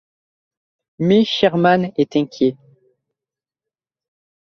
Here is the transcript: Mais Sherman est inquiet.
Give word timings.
Mais 0.97 1.25
Sherman 1.25 1.91
est 1.95 2.15
inquiet. 2.15 2.55